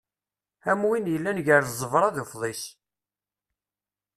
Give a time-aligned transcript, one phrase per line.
[0.71, 2.63] Am win yellan gar ẓẓebra d ufḍis.